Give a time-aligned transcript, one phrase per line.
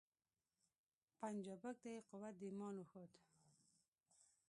[1.19, 3.11] پنجابک ته یې قوت د ایمان وښود